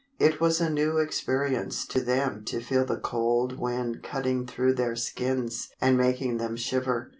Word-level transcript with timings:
It 0.17 0.41
was 0.41 0.59
a 0.59 0.67
new 0.67 0.97
experience 0.97 1.85
to 1.85 2.01
them 2.01 2.43
to 2.45 2.59
feel 2.59 2.83
the 2.85 2.97
cold 2.97 3.59
wind 3.59 4.01
cutting 4.01 4.47
through 4.47 4.73
their 4.73 4.95
skins 4.95 5.69
and 5.79 5.95
making 5.95 6.37
them 6.37 6.55
shiver. 6.55 7.09